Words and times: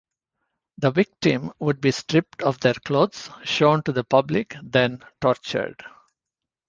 The 0.79 0.89
victim 0.89 1.53
would 1.59 1.79
be 1.79 1.91
stripped 1.91 2.41
of 2.41 2.59
their 2.59 2.73
clothes, 2.73 3.29
shown 3.43 3.83
to 3.83 3.91
the 3.91 4.03
public, 4.03 4.55
then 4.63 5.03
tortured. 5.21 5.83